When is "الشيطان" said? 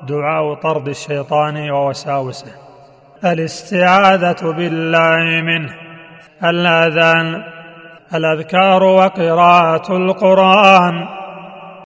0.88-1.70